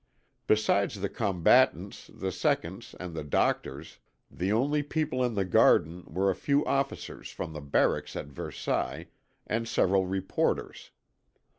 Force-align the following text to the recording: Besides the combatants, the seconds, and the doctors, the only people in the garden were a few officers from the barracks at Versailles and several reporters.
Besides 0.47 0.99
the 0.99 1.09
combatants, 1.09 2.09
the 2.11 2.31
seconds, 2.31 2.95
and 2.99 3.13
the 3.13 3.23
doctors, 3.23 3.99
the 4.31 4.51
only 4.51 4.81
people 4.81 5.23
in 5.23 5.35
the 5.35 5.45
garden 5.45 6.05
were 6.07 6.31
a 6.31 6.35
few 6.35 6.65
officers 6.65 7.29
from 7.29 7.53
the 7.53 7.61
barracks 7.61 8.15
at 8.15 8.25
Versailles 8.25 9.09
and 9.45 9.67
several 9.67 10.07
reporters. 10.07 10.89